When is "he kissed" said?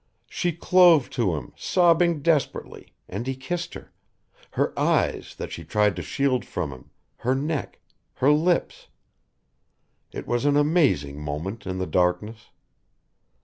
3.27-3.75